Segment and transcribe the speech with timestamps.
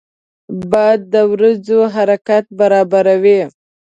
[0.71, 3.41] باد د وریځو حرکت برابروي